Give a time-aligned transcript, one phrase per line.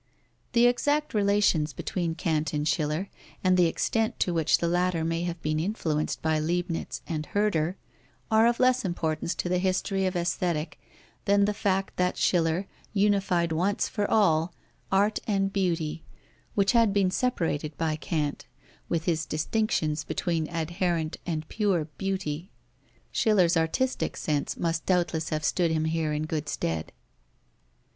[0.53, 3.07] The exact relations between Kant and Schiller,
[3.43, 7.77] and the extent to which the latter may have been influenced by Leibnitz and Herder,
[8.31, 10.79] are of less importance to the history of Aesthetic
[11.25, 14.55] than the fact that Schiller unified once for all
[14.91, 16.03] art and beauty,
[16.55, 18.47] which had been separated by Kant,
[18.89, 22.49] with his distinctions between adherent and pure beauty.
[23.11, 26.91] Schiller's artistic sense must doubtless have stood him here in good stead.